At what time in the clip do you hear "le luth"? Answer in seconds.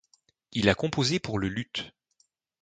1.37-1.91